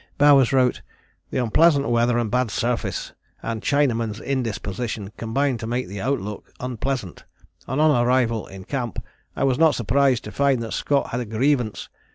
[0.17, 0.81] Bowers wrote:
[1.29, 3.13] "The unpleasant weather and bad surface,
[3.43, 7.23] and Chinaman's indisposition, combined to make the outlook unpleasant,
[7.67, 8.97] and on arrival [in camp]
[9.35, 11.87] I was not surprised to find that Scott had a grievance.